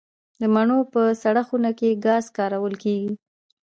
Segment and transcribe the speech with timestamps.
[0.41, 3.11] د مڼو په سړه خونه کې ګاز کارول کیږي؟